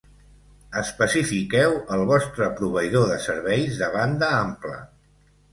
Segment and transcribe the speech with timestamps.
[0.79, 4.83] Especifiqueu el vostre proveïdor de serveis de banda ampla.